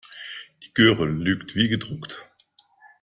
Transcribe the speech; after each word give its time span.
Die 0.63 0.73
Göre 0.73 1.05
lügt 1.05 1.55
wie 1.55 1.67
gedruckt. 1.69 2.25